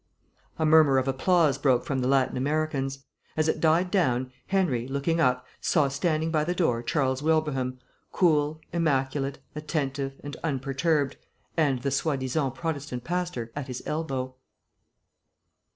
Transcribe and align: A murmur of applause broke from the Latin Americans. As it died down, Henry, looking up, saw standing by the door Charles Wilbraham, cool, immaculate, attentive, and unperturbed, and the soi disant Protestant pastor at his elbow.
A 0.57 0.65
murmur 0.65 0.97
of 0.97 1.07
applause 1.07 1.59
broke 1.59 1.85
from 1.85 1.99
the 1.99 2.07
Latin 2.07 2.35
Americans. 2.35 3.05
As 3.37 3.47
it 3.47 3.59
died 3.59 3.91
down, 3.91 4.31
Henry, 4.47 4.87
looking 4.87 5.19
up, 5.21 5.45
saw 5.59 5.89
standing 5.89 6.31
by 6.31 6.43
the 6.43 6.55
door 6.55 6.81
Charles 6.81 7.21
Wilbraham, 7.21 7.77
cool, 8.11 8.59
immaculate, 8.73 9.37
attentive, 9.53 10.13
and 10.23 10.35
unperturbed, 10.43 11.17
and 11.55 11.83
the 11.83 11.91
soi 11.91 12.15
disant 12.17 12.55
Protestant 12.55 13.03
pastor 13.03 13.51
at 13.55 13.67
his 13.67 13.83
elbow. 13.85 14.33